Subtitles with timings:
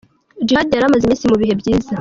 [0.43, 1.89] Djihad yari amaze iminsi mu bihe byiza.